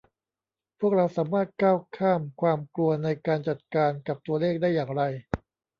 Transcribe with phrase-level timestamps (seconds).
[0.79, 5.03] พวกเราสามารถก้าวข้ามความกลัวในการจัดการกับตัวเลขได้อย่างไร